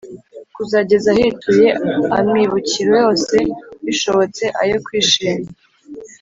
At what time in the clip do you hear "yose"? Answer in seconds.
3.03-3.35